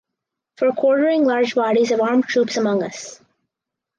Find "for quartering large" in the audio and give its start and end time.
0.57-1.53